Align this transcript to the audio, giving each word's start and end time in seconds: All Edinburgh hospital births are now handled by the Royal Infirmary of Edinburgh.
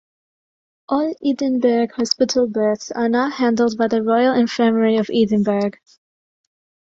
All 0.89 1.13
Edinburgh 1.23 1.89
hospital 1.95 2.47
births 2.47 2.89
are 2.89 3.07
now 3.07 3.29
handled 3.29 3.77
by 3.77 3.87
the 3.87 4.01
Royal 4.01 4.33
Infirmary 4.33 4.97
of 4.97 5.11
Edinburgh. 5.13 5.73